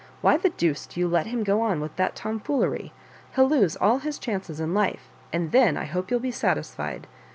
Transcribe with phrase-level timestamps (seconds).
[0.21, 2.91] Why the deuce do you let him go on with that tomfoolery?
[3.35, 7.05] He'll lose all his chances in life, and then, I hope, you'll be satisfied.